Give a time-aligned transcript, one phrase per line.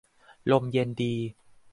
[0.51, 1.13] ลมเย็นดี